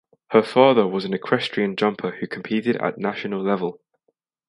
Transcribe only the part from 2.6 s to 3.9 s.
at national level.